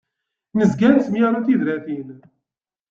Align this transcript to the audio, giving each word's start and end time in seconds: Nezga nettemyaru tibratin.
Nezga 0.57 0.87
nettemyaru 0.89 1.39
tibratin. 1.45 2.07